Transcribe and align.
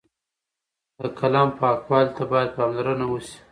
د 0.99 1.01
قلم 1.19 1.47
پاکوالۍ 1.57 2.09
ته 2.17 2.23
باید 2.31 2.49
پاملرنه 2.57 3.05
وشي. 3.07 3.37